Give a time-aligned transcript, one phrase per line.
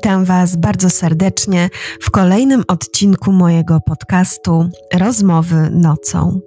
[0.00, 1.68] Witam Was bardzo serdecznie
[2.00, 6.40] w kolejnym odcinku mojego podcastu Rozmowy nocą.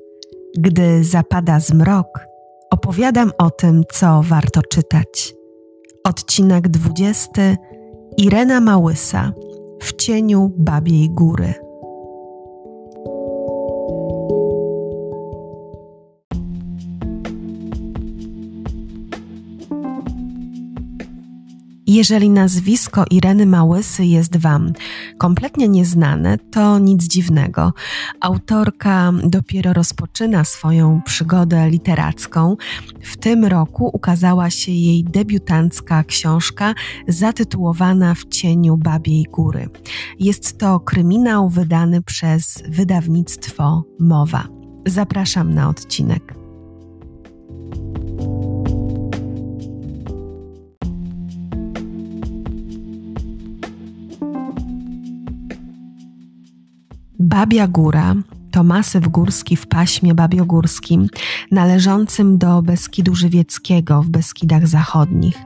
[0.57, 2.07] Gdy zapada zmrok,
[2.71, 5.35] opowiadam o tym, co warto czytać.
[6.03, 7.31] Odcinek 20.
[8.17, 9.33] Irena Małysa
[9.81, 11.53] w cieniu Babiej Góry.
[21.93, 24.73] Jeżeli nazwisko Ireny Małysy jest Wam
[25.17, 27.73] kompletnie nieznane, to nic dziwnego.
[28.21, 32.55] Autorka dopiero rozpoczyna swoją przygodę literacką.
[33.01, 36.73] W tym roku ukazała się jej debiutancka książka
[37.07, 39.69] zatytułowana W cieniu Babiej Góry.
[40.19, 44.47] Jest to kryminał wydany przez wydawnictwo Mowa.
[44.85, 46.42] Zapraszam na odcinek.
[57.33, 58.15] Babia Góra
[58.51, 61.07] to masyw górski w paśmie babiogórskim,
[61.51, 65.37] należącym do Beskidu Żywieckiego w Beskidach Zachodnich.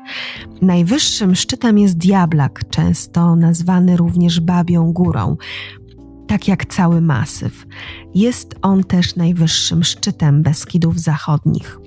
[0.62, 5.38] Najwyższym szczytem jest Diablak, często nazwany również Babią Górą,
[6.28, 7.66] tak jak cały masyw.
[8.16, 11.80] Jest on też najwyższym szczytem Beskidów Zachodnich.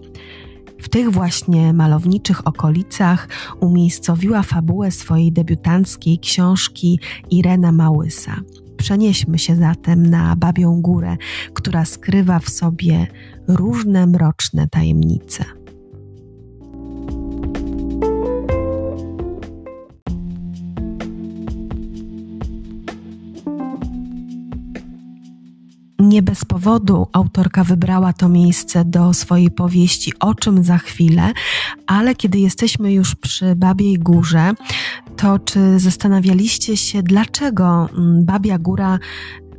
[0.82, 3.28] W tych właśnie malowniczych okolicach
[3.60, 8.36] umiejscowiła fabułę swojej debiutanckiej książki Irena Małysa–
[8.80, 11.16] Przenieśmy się zatem na Babią Górę,
[11.54, 13.06] która skrywa w sobie
[13.48, 15.44] różne mroczne tajemnice.
[26.10, 31.32] Nie bez powodu autorka wybrała to miejsce do swojej powieści O czym za chwilę,
[31.86, 34.52] ale kiedy jesteśmy już przy Babiej Górze,
[35.16, 38.98] to czy zastanawialiście się, dlaczego mm, Babia Góra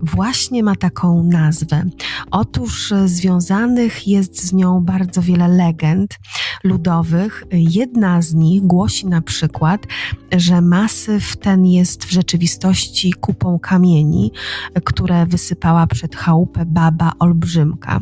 [0.02, 1.84] właśnie ma taką nazwę.
[2.32, 6.20] Otóż związanych jest z nią bardzo wiele legend
[6.64, 7.44] ludowych.
[7.52, 9.88] Jedna z nich głosi na przykład,
[10.32, 14.32] że masyw ten jest w rzeczywistości kupą kamieni,
[14.84, 18.00] które wysypała przed chałupę baba olbrzymka.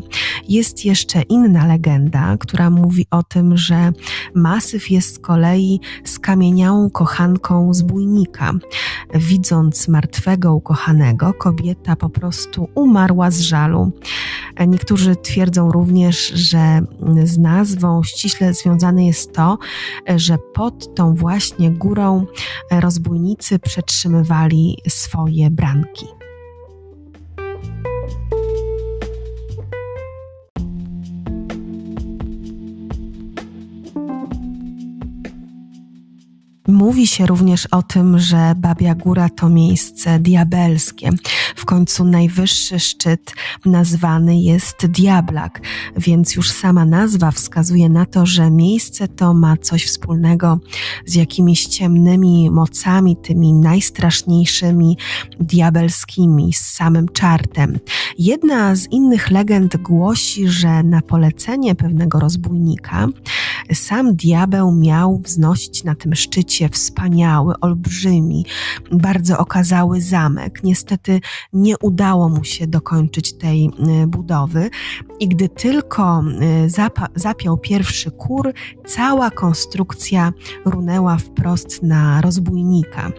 [0.48, 3.92] Jest jeszcze inna legenda, która mówi o tym, że
[4.36, 8.54] masyw jest z kolei skamieniałą kochanką zbójnika.
[9.14, 13.92] Widząc martwego ukochanego, kobieta po prostu umarła z żalu.
[14.68, 16.82] Niektórzy twierdzą również, że
[17.24, 19.58] z nazwą ściśle związane jest to,
[20.16, 22.26] że pod tą właśnie górą
[22.72, 26.06] rozbójnicy przetrzymywali swoje branki.
[36.80, 41.10] Mówi się również o tym, że Babia Góra to miejsce diabelskie.
[41.56, 43.34] W końcu najwyższy szczyt
[43.66, 45.62] nazwany jest Diablak,
[45.98, 50.60] więc już sama nazwa wskazuje na to, że miejsce to ma coś wspólnego
[51.06, 54.98] z jakimiś ciemnymi mocami, tymi najstraszniejszymi
[55.40, 57.80] diabelskimi, z samym czartem.
[58.18, 63.08] Jedna z innych legend głosi, że na polecenie pewnego rozbójnika
[63.74, 68.46] sam diabeł miał wznosić na tym szczycie wspaniały, olbrzymi,
[68.92, 70.64] bardzo okazały zamek.
[70.64, 71.22] Niestety
[71.54, 73.66] nie udało mu się dokończyć tej
[74.04, 74.70] y, budowy
[75.20, 76.24] i gdy tylko
[76.66, 76.70] y,
[77.16, 78.54] zapiął pierwszy kur,
[78.88, 80.34] cała konstrukcja
[80.66, 83.12] runęła wprost na rozbójnika.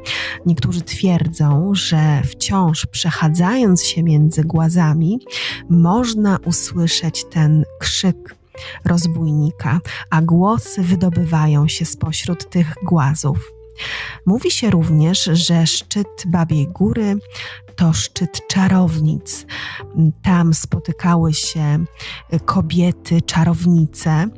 [0.47, 5.21] Niektórzy twierdzą, że wciąż przechadzając się między głazami,
[5.71, 8.40] można usłyszeć ten krzyk
[8.85, 9.81] rozbójnika,
[10.11, 13.53] a głosy wydobywają się spośród tych głazów.
[14.27, 17.19] Mówi się również, że szczyt Babiej Góry
[17.77, 19.47] to szczyt czarownic.
[20.23, 21.85] Tam spotykały się
[22.45, 24.29] kobiety, czarownice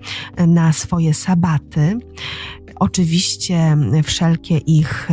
[0.47, 1.99] na swoje sabaty.
[2.77, 5.09] Oczywiście wszelkie ich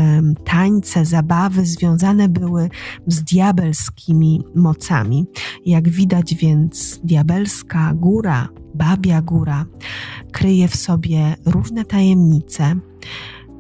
[0.46, 2.70] tańce, zabawy związane były
[3.08, 5.26] z diabelskimi mocami.
[5.66, 9.66] Jak widać więc diabelska góra, babia góra
[10.32, 12.76] kryje w sobie różne tajemnice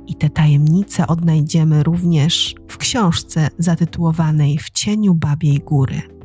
[0.08, 6.19] i te tajemnice odnajdziemy również w książce zatytułowanej W cieniu babiej góry.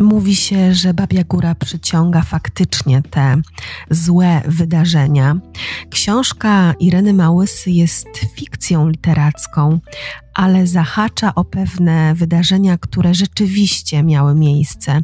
[0.00, 3.36] Mówi się, że Babia Góra przyciąga faktycznie te
[3.90, 5.36] złe wydarzenia.
[5.90, 9.80] Książka Ireny Małysy jest fikcją literacką,
[10.34, 15.00] ale zahacza o pewne wydarzenia, które rzeczywiście miały miejsce.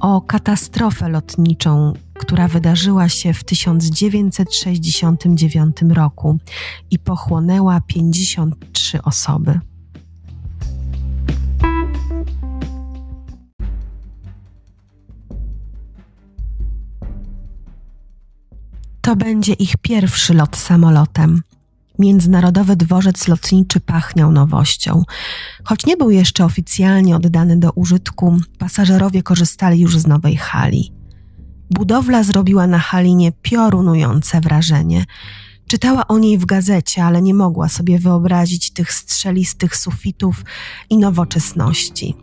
[0.00, 6.38] o katastrofę lotniczą, która wydarzyła się w 1969 roku
[6.90, 9.60] i pochłonęła 53 osoby.
[19.04, 21.42] To będzie ich pierwszy lot samolotem.
[21.98, 25.02] Międzynarodowy dworzec lotniczy pachniał nowością.
[25.64, 30.92] Choć nie był jeszcze oficjalnie oddany do użytku, pasażerowie korzystali już z nowej hali.
[31.70, 35.04] Budowla zrobiła na Halinie piorunujące wrażenie.
[35.66, 40.44] Czytała o niej w gazecie, ale nie mogła sobie wyobrazić tych strzelistych sufitów
[40.90, 42.14] i nowoczesności.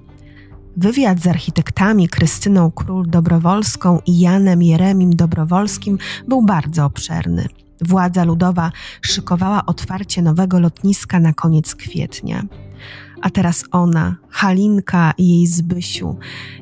[0.77, 5.97] Wywiad z architektami Krystyną Król Dobrowolską i Janem Jeremim Dobrowolskim
[6.27, 7.47] był bardzo obszerny.
[7.81, 8.71] Władza ludowa
[9.01, 12.43] szykowała otwarcie nowego lotniska na koniec kwietnia.
[13.21, 16.17] A teraz ona, Halinka i jej Zbysiu,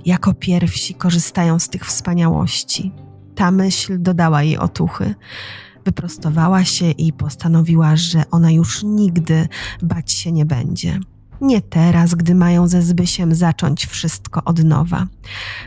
[0.06, 2.92] jako pierwsi korzystają z tych wspaniałości.
[3.36, 5.16] Ta myśl dodała jej otuchy.
[5.86, 9.48] Wyprostowała się i postanowiła, że ona już nigdy
[9.82, 11.00] bać się nie będzie.
[11.42, 15.08] Nie teraz, gdy mają ze Zbysiem zacząć wszystko od nowa.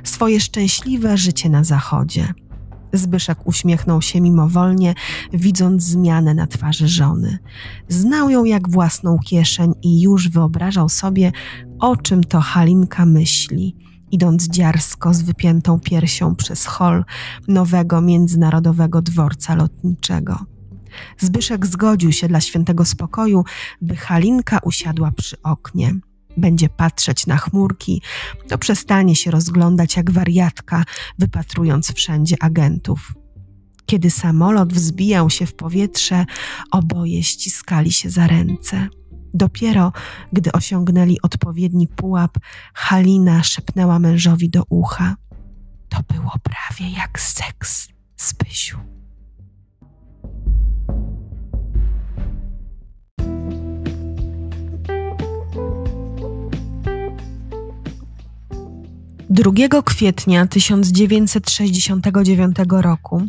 [0.04, 2.34] Swoje szczęśliwe życie na zachodzie.
[2.92, 4.94] Zbyszek uśmiechnął się mimowolnie,
[5.32, 7.38] widząc zmianę na twarzy żony.
[7.88, 11.32] Znał ją jak własną kieszeń i już wyobrażał sobie,
[11.78, 13.76] o czym to Halinka myśli,
[14.10, 17.04] idąc dziarsko z wypiętą piersią przez hol
[17.48, 20.38] nowego międzynarodowego dworca lotniczego.
[21.18, 23.44] Zbyszek zgodził się dla świętego spokoju,
[23.80, 25.94] by Halinka usiadła przy oknie.
[26.36, 28.02] Będzie patrzeć na chmurki,
[28.48, 30.84] to przestanie się rozglądać jak wariatka,
[31.18, 33.12] wypatrując wszędzie agentów.
[33.86, 36.24] Kiedy samolot wzbijał się w powietrze,
[36.70, 38.88] oboje ściskali się za ręce.
[39.34, 39.92] Dopiero
[40.32, 42.38] gdy osiągnęli odpowiedni pułap,
[42.74, 45.16] Halina szepnęła mężowi do ucha:
[45.88, 48.91] To było prawie jak seks, Zbysiu.
[59.32, 63.22] 2 kwietnia 1969 roku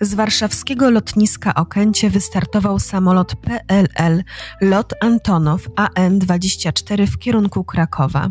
[0.00, 4.24] z warszawskiego lotniska Okęcie wystartował samolot PLL
[4.60, 8.30] LOT Antonow AN-24 w kierunku Krakowa.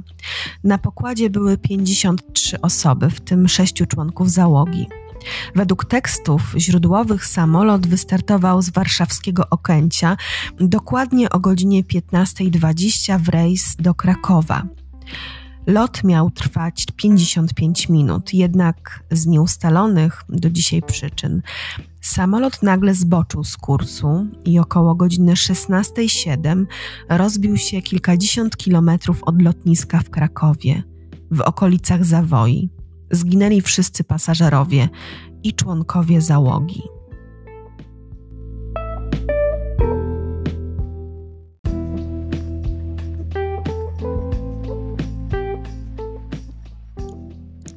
[0.63, 4.87] Na pokładzie były 53 osoby, w tym 6 członków załogi.
[5.55, 10.17] Według tekstów źródłowych samolot wystartował z warszawskiego Okęcia
[10.59, 14.63] dokładnie o godzinie 15.20 w rejs do Krakowa.
[15.67, 21.41] Lot miał trwać 55 minut, jednak z nieustalonych do dzisiaj przyczyn
[22.05, 26.65] samolot nagle zboczył z kursu i około godziny 16.07
[27.09, 30.83] rozbił się kilkadziesiąt kilometrów od lotniska w Krakowie,
[31.31, 32.69] w okolicach Zawoi.
[33.11, 34.89] Zginęli wszyscy pasażerowie
[35.43, 36.81] i członkowie załogi.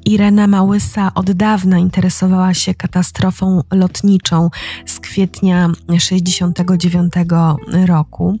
[0.09, 4.49] Irena Małysa od dawna interesowała się katastrofą lotniczą
[4.85, 7.13] z kwietnia 1969
[7.85, 8.37] roku.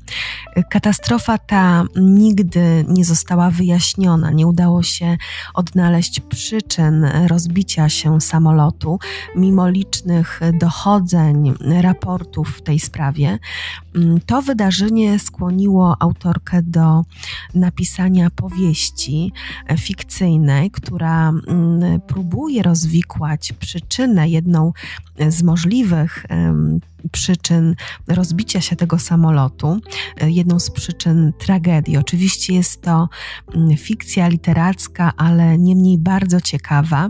[0.69, 5.17] Katastrofa ta nigdy nie została wyjaśniona, nie udało się
[5.53, 8.99] odnaleźć przyczyn rozbicia się samolotu,
[9.35, 13.39] mimo licznych dochodzeń, raportów w tej sprawie.
[14.25, 17.03] To wydarzenie skłoniło autorkę do
[17.53, 19.33] napisania powieści
[19.77, 21.31] fikcyjnej, która
[22.07, 24.73] próbuje rozwikłać przyczynę, jedną
[25.29, 26.25] z możliwych
[27.11, 27.75] przyczyn
[28.07, 29.79] rozbicia się tego samolotu,
[30.21, 31.97] e, jedną z przyczyn tragedii.
[31.97, 33.09] Oczywiście jest to
[33.77, 37.09] fikcja literacka, ale niemniej bardzo ciekawa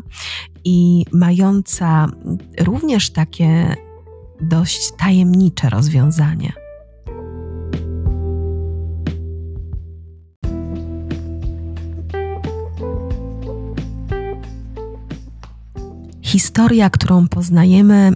[0.63, 2.07] i mająca
[2.59, 3.75] również takie
[4.41, 6.58] dość tajemnicze rozwiązanie.
[16.29, 18.13] Historia, którą poznajemy,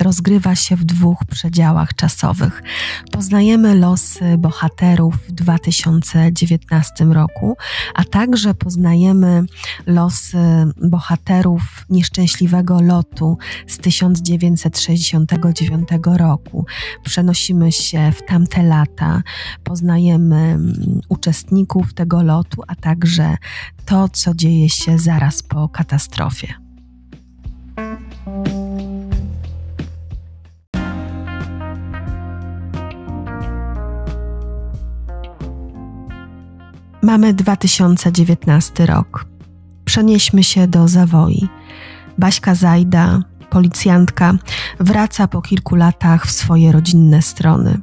[0.00, 2.62] rozgrywa się w dwóch przedziałach czasowych.
[3.10, 7.56] Poznajemy losy bohaterów w 2019 roku,
[7.94, 9.42] a także poznajemy
[9.86, 10.38] losy
[10.82, 16.66] bohaterów nieszczęśliwego lotu z 1969 roku.
[17.04, 19.22] Przenosimy się w tamte lata,
[19.62, 23.36] poznajemy mm, uczestników tego lotu, a także
[23.84, 26.63] to, co dzieje się zaraz po katastrofie.
[37.04, 39.26] Mamy 2019 rok.
[39.84, 41.48] Przenieśmy się do Zawoi.
[42.18, 43.20] Baśka Zajda,
[43.50, 44.34] policjantka,
[44.80, 47.80] wraca po kilku latach w swoje rodzinne strony.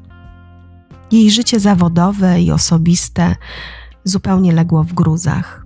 [1.11, 3.35] Jej życie zawodowe i osobiste
[4.03, 5.65] zupełnie legło w gruzach.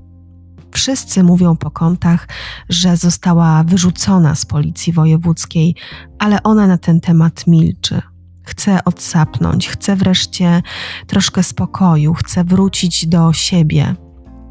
[0.72, 2.28] Wszyscy mówią po kątach,
[2.70, 5.76] że została wyrzucona z policji wojewódzkiej,
[6.20, 8.02] ale ona na ten temat milczy.
[8.46, 10.62] Chce odsapnąć, chce wreszcie
[11.08, 13.96] troszkę spokoju, chce wrócić do siebie,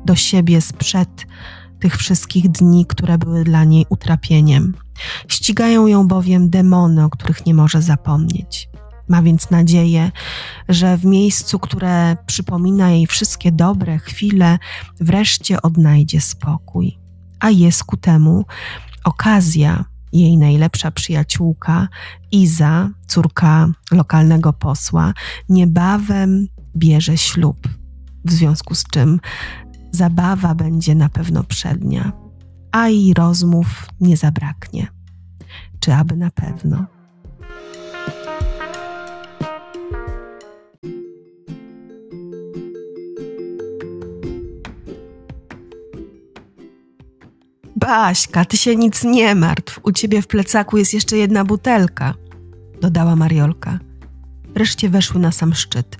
[0.05, 1.27] do siebie sprzed
[1.81, 4.75] tych wszystkich dni, które były dla niej utrapieniem.
[5.29, 8.69] Ścigają ją bowiem demony, o których nie może zapomnieć.
[9.09, 10.11] Ma więc nadzieję,
[10.69, 14.59] że w miejscu, które przypomina jej wszystkie dobre chwile,
[15.01, 16.99] wreszcie odnajdzie spokój.
[17.41, 18.45] A jest ku temu
[19.05, 19.85] okazja.
[20.15, 21.89] Jej najlepsza przyjaciółka,
[22.33, 25.15] Iza, córka lokalnego posła,
[25.49, 27.69] niebawem bierze ślub.
[28.25, 29.21] W związku z czym
[29.93, 32.13] zabawa będzie na pewno przednia,
[32.73, 34.87] a i rozmów nie zabraknie.
[35.81, 36.94] Czy aby na pewno?
[47.87, 49.81] Baśka, ty się nic nie martw.
[49.83, 52.15] U ciebie w plecaku jest jeszcze jedna butelka,
[52.81, 53.79] dodała Mariolka.
[54.55, 55.99] Wreszcie weszły na sam szczyt.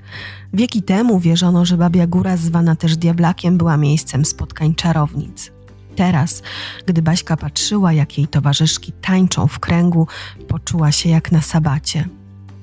[0.53, 5.53] Wieki temu wierzono, że Babia Góra, zwana też Diablakiem, była miejscem spotkań czarownic.
[5.97, 6.43] Teraz,
[6.87, 10.07] gdy Baśka patrzyła, jak jej towarzyszki tańczą w kręgu,
[10.49, 12.09] poczuła się jak na sabacie.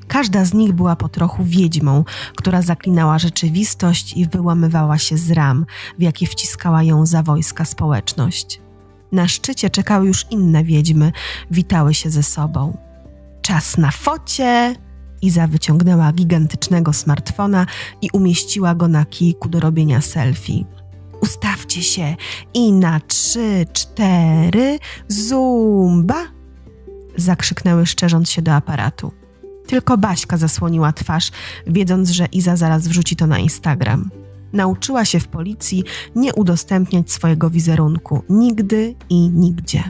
[0.07, 2.03] Każda z nich była po trochu wiedźmą,
[2.35, 5.65] która zaklinała rzeczywistość i wyłamywała się z ram,
[5.99, 8.61] w jakie wciskała ją za wojska społeczność.
[9.11, 11.11] Na szczycie czekały już inne wiedźmy,
[11.51, 12.77] witały się ze sobą.
[13.41, 14.75] Czas na focie!
[15.21, 17.65] Iza wyciągnęła gigantycznego smartfona
[18.01, 20.65] i umieściła go na kijku do robienia selfie.
[21.21, 22.15] Ustawcie się
[22.53, 26.23] i na trzy, cztery, zumba!
[27.15, 29.11] Zakrzyknęły szczerząc się do aparatu.
[29.67, 31.31] Tylko Baśka zasłoniła twarz,
[31.67, 34.09] wiedząc, że Iza zaraz wrzuci to na Instagram.
[34.53, 35.83] Nauczyła się w policji
[36.15, 39.83] nie udostępniać swojego wizerunku nigdy i nigdzie.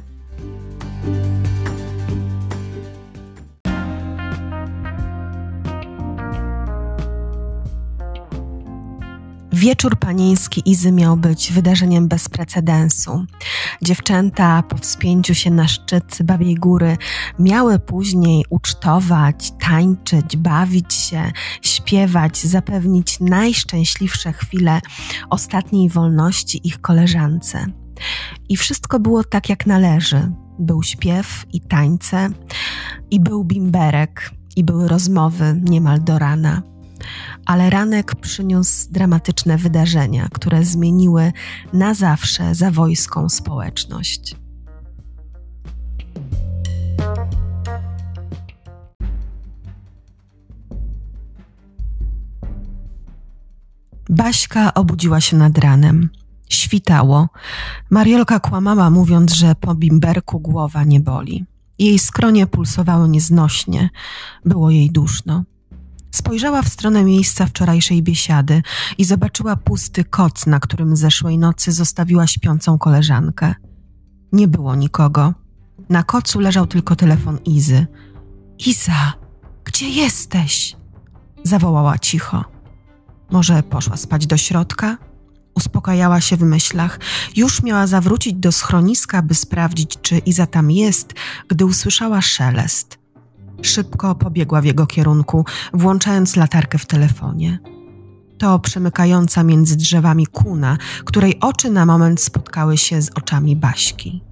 [9.61, 13.25] Wieczór panieński Izy miał być wydarzeniem bez precedensu.
[13.81, 16.97] Dziewczęta po wspięciu się na szczyt Babiej Góry
[17.39, 24.81] miały później ucztować, tańczyć, bawić się, śpiewać, zapewnić najszczęśliwsze chwile
[25.29, 27.65] ostatniej wolności ich koleżance.
[28.49, 30.31] I wszystko było tak, jak należy.
[30.59, 32.29] Był śpiew i tańce,
[33.11, 36.71] i był bimberek, i były rozmowy niemal do rana
[37.45, 41.31] ale ranek przyniósł dramatyczne wydarzenia, które zmieniły
[41.73, 44.35] na zawsze zawojską społeczność.
[54.09, 56.09] Baśka obudziła się nad ranem.
[56.49, 57.29] Świtało.
[57.89, 61.45] Mariolka kłamała, mówiąc, że po bimberku głowa nie boli.
[61.79, 63.89] Jej skronie pulsowały nieznośnie.
[64.45, 65.43] Było jej duszno.
[66.11, 68.63] Spojrzała w stronę miejsca wczorajszej biesiady
[68.97, 73.55] i zobaczyła pusty koc, na którym zeszłej nocy zostawiła śpiącą koleżankę.
[74.31, 75.33] Nie było nikogo.
[75.89, 77.87] Na kocu leżał tylko telefon Izy.
[78.59, 79.13] Iza,
[79.63, 80.75] gdzie jesteś?
[81.43, 82.45] zawołała cicho.
[83.31, 84.97] Może poszła spać do środka?
[85.55, 86.99] Uspokajała się w myślach.
[87.35, 91.13] Już miała zawrócić do schroniska, by sprawdzić, czy Iza tam jest,
[91.47, 93.00] gdy usłyszała szelest.
[93.61, 97.59] Szybko pobiegła w jego kierunku, włączając latarkę w telefonie.
[98.37, 104.23] To przemykająca między drzewami kuna, której oczy na moment spotkały się z oczami Baśki.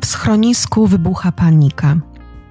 [0.00, 1.96] W schronisku wybucha panika.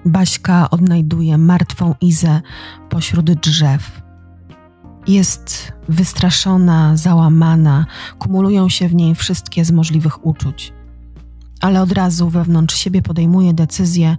[0.06, 2.42] Baśka odnajduje martwą Izę
[2.90, 4.05] pośród drzew.
[5.08, 7.86] Jest wystraszona, załamana,
[8.20, 10.74] kumulują się w niej wszystkie z możliwych uczuć.
[11.62, 14.18] Ale od razu wewnątrz siebie podejmuje decyzję,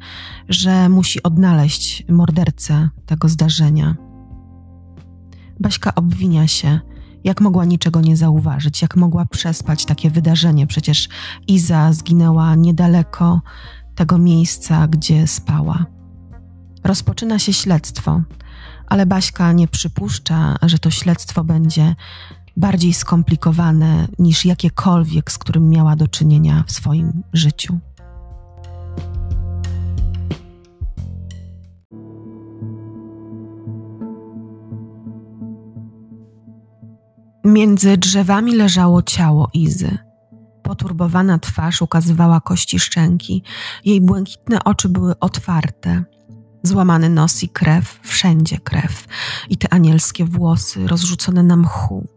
[0.49, 3.97] że musi odnaleźć mordercę tego zdarzenia.
[5.61, 6.81] Baśka obwinia się,
[7.25, 10.67] jak mogła niczego nie zauważyć, jak mogła przespać takie wydarzenie.
[10.67, 11.09] Przecież
[11.49, 13.41] Iza zginęła niedaleko
[13.95, 15.87] tego miejsca, gdzie spała.
[16.85, 18.23] Rozpoczyna się śledztwo
[18.87, 21.95] ale Baśka nie przypuszcza, że to śledztwo będzie
[22.57, 27.79] bardziej skomplikowane niż jakiekolwiek, z którym miała do czynienia w swoim życiu.
[37.45, 39.99] Między drzewami leżało ciało Izy.
[40.63, 43.43] Poturbowana twarz ukazywała kości szczęki,
[43.85, 46.05] jej błękitne oczy były otwarte
[46.67, 49.07] Złamany nos i krew, wszędzie krew,
[49.49, 52.09] i te anielskie włosy rozrzucone na mchu.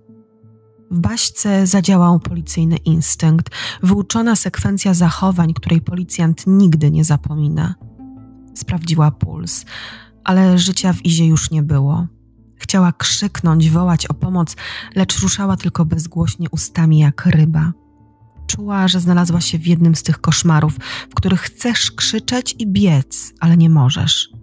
[0.92, 3.50] W baśce zadziałał policyjny instynkt,
[3.84, 7.76] wyuczona sekwencja zachowań, której policjant nigdy nie zapomina.
[8.54, 9.66] Sprawdziła puls,
[10.24, 12.08] ale życia w Izie już nie było.
[12.56, 14.56] Chciała krzyknąć, wołać o pomoc,
[14.96, 17.72] lecz ruszała tylko bezgłośnie ustami jak ryba.
[18.48, 20.76] Czuła, że znalazła się w jednym z tych koszmarów,
[21.10, 24.39] w których chcesz krzyczeć i biec, ale nie możesz.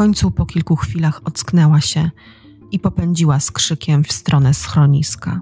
[0.00, 2.10] Końcu po kilku chwilach ocknęła się
[2.72, 5.40] i popędziła z krzykiem w stronę schroniska.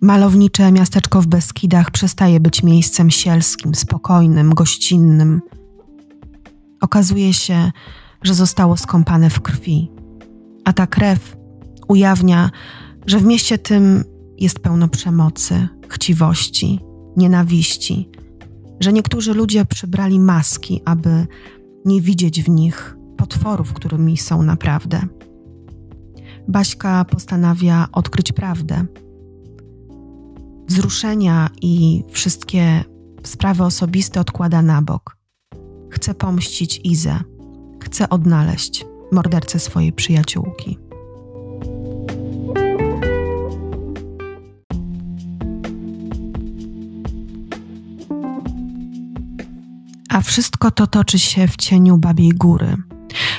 [0.00, 5.40] Malownicze miasteczko w Beskidach przestaje być miejscem sielskim, spokojnym, gościnnym.
[6.80, 7.72] Okazuje się,
[8.22, 9.90] że zostało skąpane w krwi,
[10.64, 11.36] a ta krew
[11.88, 12.50] ujawnia,
[13.06, 14.04] że w mieście tym
[14.38, 16.80] jest pełno przemocy, chciwości,
[17.16, 18.08] nienawiści,
[18.80, 21.26] że niektórzy ludzie przybrali maski, aby
[21.84, 25.00] nie widzieć w nich potworów, którymi są naprawdę.
[26.48, 28.86] Baśka postanawia odkryć prawdę
[30.68, 32.84] wzruszenia i wszystkie
[33.24, 35.16] sprawy osobiste odkłada na bok.
[35.90, 37.20] Chce pomścić Izę,
[37.82, 40.78] chce odnaleźć mordercę swojej przyjaciółki.
[50.08, 52.76] A wszystko to toczy się w cieniu Babiej Góry.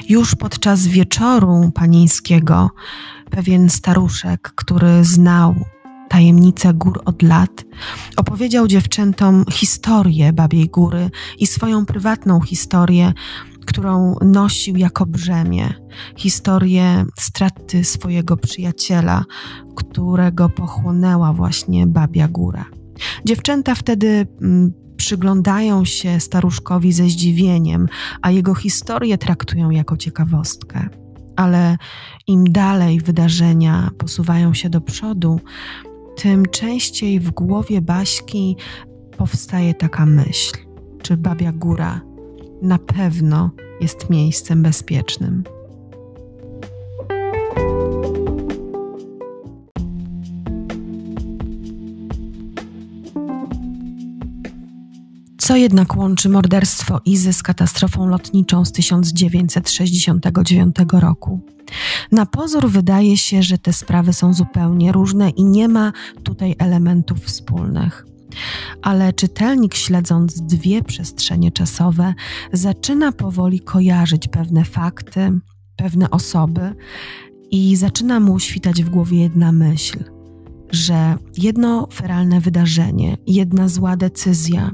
[0.10, 2.70] Już podczas wieczoru panieńskiego
[3.30, 5.56] pewien staruszek, który znał
[6.10, 7.65] tajemnice gór od lat,
[8.17, 13.13] opowiedział dziewczętom historię Babiej Góry i swoją prywatną historię,
[13.65, 15.74] którą nosił jako brzemię,
[16.17, 19.26] historię straty swojego przyjaciela,
[19.76, 22.65] którego pochłonęła właśnie Babia Góra.
[23.26, 27.88] Dziewczęta wtedy mm, przyglądają się staruszkowi ze zdziwieniem,
[28.22, 30.90] a jego historię traktują jako ciekawostkę.
[31.36, 31.78] Ale
[32.28, 35.40] im dalej wydarzenia posuwają się do przodu,
[36.18, 38.56] tym częściej w głowie Baśki
[39.18, 40.58] powstaje taka myśl,
[41.02, 42.02] czy Babia Góra
[42.62, 45.44] na pewno jest miejscem bezpiecznym.
[55.50, 61.40] Co jednak łączy morderstwo Izy z katastrofą lotniczą z 1969 roku?
[62.12, 67.20] Na pozór wydaje się, że te sprawy są zupełnie różne i nie ma tutaj elementów
[67.20, 68.06] wspólnych.
[68.82, 72.14] Ale czytelnik, śledząc dwie przestrzenie czasowe,
[72.54, 75.40] zaczyna powoli kojarzyć pewne fakty,
[75.76, 76.76] pewne osoby
[77.52, 80.04] i zaczyna mu świtać w głowie jedna myśl,
[80.72, 84.72] że jedno feralne wydarzenie, jedna zła decyzja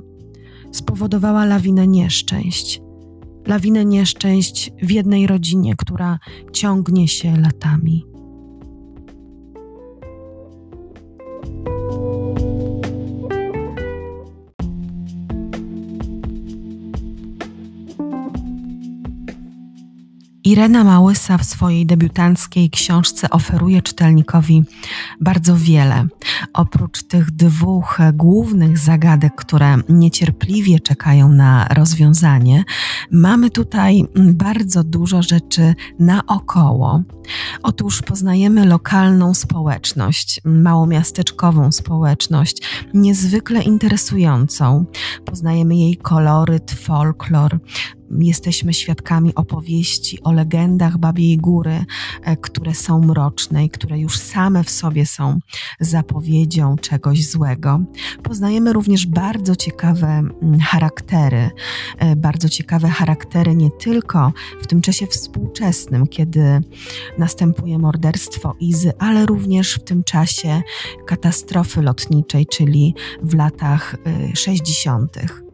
[0.76, 2.82] spowodowała lawinę nieszczęść,
[3.48, 6.20] lawinę nieszczęść w jednej rodzinie, która
[6.54, 8.15] ciągnie się latami.
[20.46, 24.64] Irena Małysa w swojej debiutanckiej książce oferuje czytelnikowi
[25.22, 26.08] bardzo wiele.
[26.54, 32.64] Oprócz tych dwóch głównych zagadek, które niecierpliwie czekają na rozwiązanie,
[33.12, 37.04] mamy tutaj bardzo dużo rzeczy naokoło.
[37.64, 42.62] Otóż poznajemy lokalną społeczność, małomiasteczkową społeczność,
[42.94, 44.86] niezwykle interesującą.
[45.26, 47.60] Poznajemy jej koloryt, folklor,
[48.22, 51.86] jesteśmy świadkami opowieści o legendach Babiej Góry,
[52.24, 55.40] e, które są mroczne i które już same w sobie są
[55.80, 57.82] zapowiedzią czegoś złego.
[58.24, 61.50] Poznajemy również bardzo ciekawe mm, charaktery,
[61.98, 66.62] e, bardzo ciekawe charaktery nie tylko w tym czasie współczesnym, kiedy
[67.18, 70.62] następuje morderstwo Izy, ale również w tym czasie
[71.08, 73.96] katastrofy lotniczej, czyli w latach
[74.34, 75.45] 60.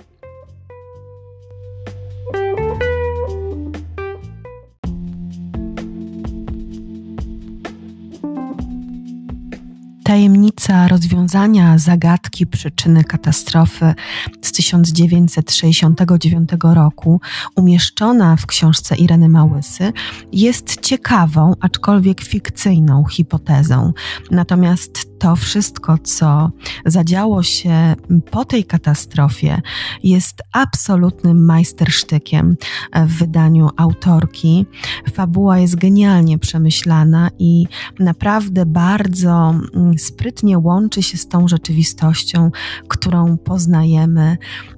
[10.12, 13.93] Tajemnica rozwiązania zagadki przyczyny katastrofy
[14.41, 17.21] z 1969 roku,
[17.56, 19.93] umieszczona w książce Ireny Małysy,
[20.32, 23.93] jest ciekawą, aczkolwiek fikcyjną hipotezą.
[24.32, 26.52] Natomiast to wszystko, co
[26.86, 27.95] zadziało się
[28.32, 29.62] po tej katastrofie,
[30.04, 32.56] jest absolutnym majstersztykiem
[32.95, 34.65] w wydaniu autorki.
[35.13, 37.67] Fabuła jest genialnie przemyślana i
[38.00, 42.52] naprawdę bardzo mm, sprytnie łączy się z tą rzeczywistością,
[42.88, 44.38] którą poznajemy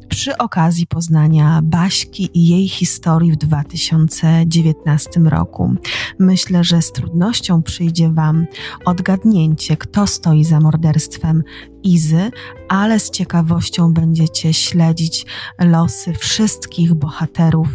[0.09, 5.75] przy okazji poznania Baśki i jej historii w 2019 roku.
[6.19, 8.45] Myślę, że z trudnością przyjdzie Wam
[8.85, 11.43] odgadnięcie, kto stoi za morderstwem
[11.83, 12.31] Izy,
[12.69, 15.25] ale z ciekawością będziecie śledzić
[15.59, 17.67] losy wszystkich bohaterów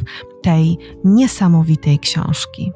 [0.43, 2.73] tej niesamowitej książki.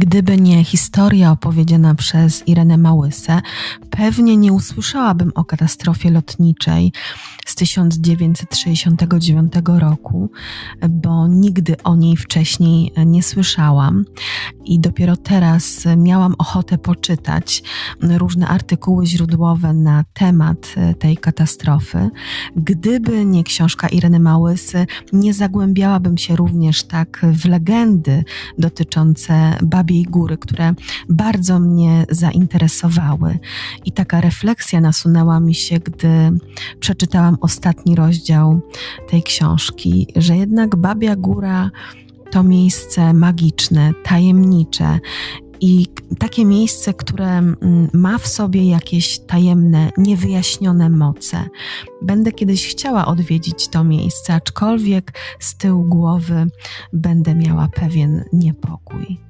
[0.00, 3.40] Gdyby nie historia opowiedziana przez Irenę Małysę,
[4.00, 6.92] pewnie nie usłyszałabym o katastrofie lotniczej
[7.46, 10.30] z 1969 roku,
[10.88, 14.04] bo nigdy o niej wcześniej nie słyszałam
[14.64, 17.62] i dopiero teraz miałam ochotę poczytać
[18.02, 22.10] różne artykuły źródłowe na temat tej katastrofy.
[22.56, 28.24] Gdyby nie książka Ireny Małysy, nie zagłębiałabym się również tak w legendy
[28.58, 30.74] dotyczące Babiej Góry, które
[31.08, 33.38] bardzo mnie zainteresowały.
[33.90, 36.08] I taka refleksja nasunęła mi się, gdy
[36.80, 38.60] przeczytałam ostatni rozdział
[39.08, 41.70] tej książki, że jednak Babia Góra
[42.30, 44.98] to miejsce magiczne, tajemnicze
[45.60, 45.86] i
[46.18, 51.44] takie miejsce, które mm, ma w sobie jakieś tajemne, niewyjaśnione moce.
[52.02, 56.46] Będę kiedyś chciała odwiedzić to miejsce, aczkolwiek z tyłu głowy
[56.92, 59.20] będę miała pewien niepokój.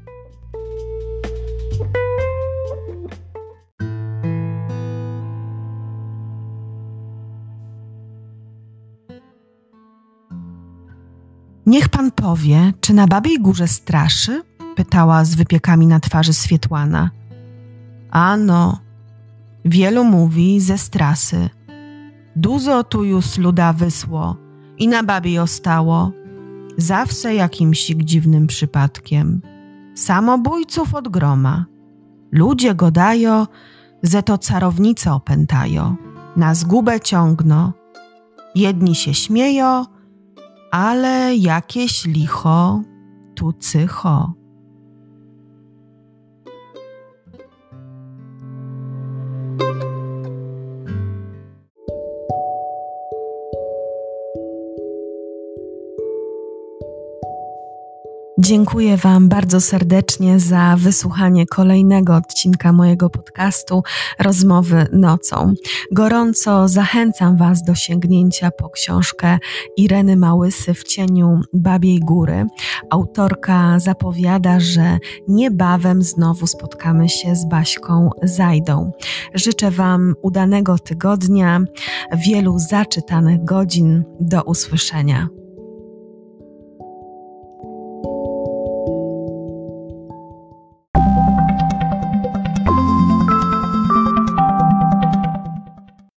[11.66, 14.42] Niech pan powie, czy na Babiej Górze straszy?
[14.77, 17.11] pytała z wypiekami na twarzy Swietłana.
[18.11, 18.81] Ano,
[19.64, 21.49] wielu mówi ze strasy.
[22.37, 24.37] Dużo tu już luda wysło
[24.79, 26.12] i na Babiej ostało.
[26.77, 29.42] Zawsze jakimś dziwnym przypadkiem.
[29.94, 31.64] Samobójców od groma.
[32.33, 33.46] Ludzie godają,
[34.03, 35.96] że to carownice opętają.
[36.37, 37.73] Na zgubę ciągno.
[38.55, 39.85] Jedni się śmieją,
[40.70, 42.83] ale jakieś licho
[43.35, 44.39] tu cycho.
[58.51, 63.83] Dziękuję Wam bardzo serdecznie za wysłuchanie kolejnego odcinka mojego podcastu
[64.19, 65.55] Rozmowy nocą.
[65.93, 69.39] Gorąco zachęcam Was do sięgnięcia po książkę
[69.77, 72.47] Ireny Małysy w cieniu Babiej Góry.
[72.91, 78.93] Autorka zapowiada, że niebawem znowu spotkamy się z Baśką Zajdą.
[79.35, 81.61] Życzę Wam udanego tygodnia,
[82.27, 84.05] wielu zaczytanych godzin.
[84.21, 85.39] Do usłyszenia.